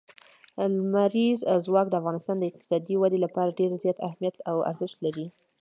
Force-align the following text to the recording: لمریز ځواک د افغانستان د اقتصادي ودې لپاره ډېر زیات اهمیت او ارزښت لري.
لمریز 0.73 1.39
ځواک 1.65 1.87
د 1.89 1.93
افغانستان 2.01 2.35
د 2.39 2.43
اقتصادي 2.51 2.95
ودې 2.97 3.19
لپاره 3.25 3.55
ډېر 3.59 3.71
زیات 3.83 3.97
اهمیت 4.07 4.35
او 4.49 4.57
ارزښت 4.69 4.97
لري. 5.05 5.27